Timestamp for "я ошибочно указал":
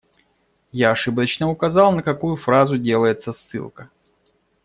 0.71-1.91